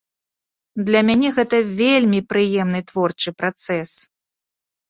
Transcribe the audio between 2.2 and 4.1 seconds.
прыемны творчы працэс!